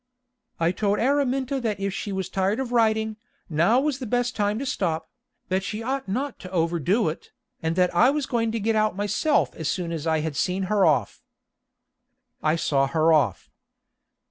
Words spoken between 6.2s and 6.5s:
to